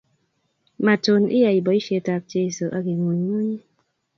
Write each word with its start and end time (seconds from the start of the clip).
Matun 0.85 1.23
iyai 1.37 1.59
boishet 1.65 2.05
ab 2.15 2.23
Jeso 2.31 2.65
aking'ung'unyi 2.77 3.57